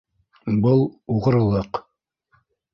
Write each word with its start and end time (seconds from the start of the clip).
Был- 0.63 0.81
уғрылыҡ. 1.17 1.85